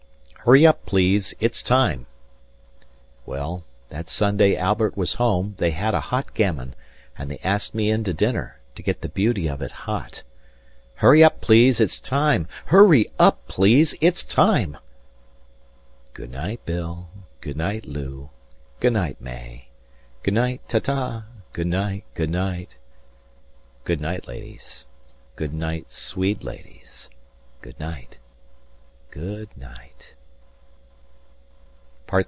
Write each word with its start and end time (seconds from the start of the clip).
HURRY 0.43 0.65
UP 0.65 0.85
PLEASE 0.87 1.35
ITS 1.39 1.61
TIME 1.61 2.07
165 3.25 3.27
Well, 3.27 3.63
that 3.89 4.09
Sunday 4.09 4.55
Albert 4.57 4.97
was 4.97 5.13
home, 5.13 5.53
they 5.59 5.69
had 5.69 5.93
a 5.93 5.99
hot 5.99 6.33
gammon, 6.33 6.73
And 7.15 7.29
they 7.29 7.37
asked 7.43 7.75
me 7.75 7.91
in 7.91 8.03
to 8.05 8.11
dinner, 8.13 8.57
to 8.73 8.81
get 8.81 9.01
the 9.01 9.09
beauty 9.09 9.47
of 9.47 9.61
it 9.61 9.71
hot— 9.71 10.23
HURRY 10.95 11.23
UP 11.23 11.41
PLEASE 11.41 11.79
ITS 11.79 11.99
TIME 11.99 12.47
HURRY 12.65 13.11
UP 13.19 13.47
PLEASE 13.47 13.93
ITS 14.01 14.23
TIME 14.23 14.77
Goonight 16.15 16.65
Bill. 16.65 17.07
Goonight 17.39 17.85
Lou. 17.85 18.31
Goonight 18.79 19.21
May. 19.21 19.67
Goonight. 20.23 20.61
170 20.67 20.67
Ta 20.67 20.79
ta. 20.79 21.23
Goonight. 21.53 22.03
Goonight. 22.15 22.77
Good 23.83 24.01
night, 24.01 24.27
ladies, 24.27 24.87
good 25.35 25.53
night, 25.53 25.91
sweet 25.91 26.43
ladies, 26.43 27.09
good 27.61 27.79
night, 27.79 28.17
good 29.11 29.55
night. 29.55 30.15